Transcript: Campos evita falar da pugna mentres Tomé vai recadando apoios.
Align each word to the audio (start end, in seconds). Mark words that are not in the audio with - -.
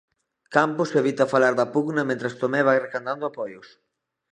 Campos 0.55 0.89
evita 1.01 1.29
falar 1.33 1.53
da 1.59 1.69
pugna 1.73 2.07
mentres 2.09 2.37
Tomé 2.41 2.61
vai 2.67 2.77
recadando 2.85 3.23
apoios. 3.27 3.67